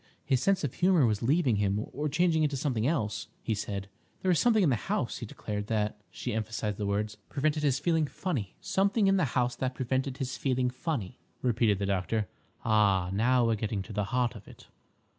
His 0.25 0.41
sense 0.41 0.63
of 0.63 0.73
humour 0.73 1.05
was 1.05 1.21
leaving 1.21 1.57
him, 1.57 1.85
or 1.93 2.09
changing 2.09 2.41
into 2.41 2.57
something 2.57 2.87
else, 2.87 3.27
he 3.43 3.53
said. 3.53 3.87
There 4.23 4.29
was 4.29 4.39
something 4.39 4.63
in 4.63 4.71
the 4.71 4.75
house, 4.89 5.19
he 5.19 5.27
declared, 5.27 5.67
that"—she 5.67 6.33
emphasised 6.33 6.77
the 6.79 6.87
words—"prevented 6.87 7.61
his 7.61 7.77
feeling 7.77 8.07
funny." 8.07 8.55
"Something 8.61 9.05
in 9.05 9.17
the 9.17 9.25
house 9.37 9.55
that 9.57 9.75
prevented 9.75 10.17
his 10.17 10.37
feeling 10.37 10.71
funny," 10.71 11.19
repeated 11.43 11.77
the 11.77 11.85
doctor. 11.85 12.27
"Ah, 12.65 13.11
now 13.13 13.45
we're 13.45 13.53
getting 13.53 13.83
to 13.83 13.93
the 13.93 14.05
heart 14.05 14.33
of 14.33 14.47
it!" 14.47 14.65